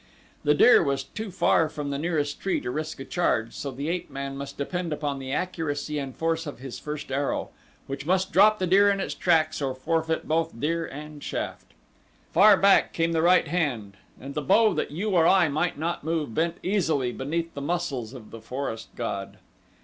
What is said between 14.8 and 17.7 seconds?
you or I might not move, bent easily beneath the